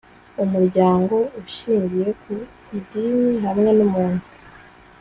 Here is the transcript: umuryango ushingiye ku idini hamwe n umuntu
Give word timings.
umuryango 0.43 1.15
ushingiye 1.43 2.09
ku 2.21 2.33
idini 2.77 3.33
hamwe 3.45 3.69
n 3.77 3.79
umuntu 3.87 4.23